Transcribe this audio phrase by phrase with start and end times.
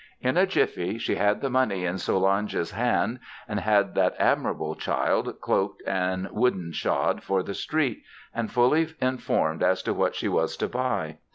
[0.19, 5.39] In a jiffy she had the money in Solange's hand and had that admirable child
[5.41, 8.01] cloaked and wooden shod for the street,
[8.33, 11.17] and fully informed as to what she was to buy.